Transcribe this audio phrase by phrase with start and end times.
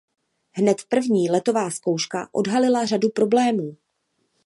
[0.51, 3.77] Hned první letová zkouška odhalila řadu problémů.